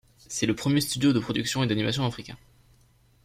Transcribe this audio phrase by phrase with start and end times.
[0.27, 2.35] C'est le premier studio de production et d'animation africain.